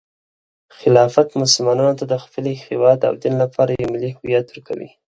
[0.77, 4.89] خلافت مسلمانانو ته د خپل هیواد او دین لپاره یو ملي هویت ورکوي.